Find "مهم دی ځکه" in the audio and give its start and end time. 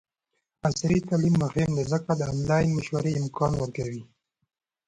1.43-2.11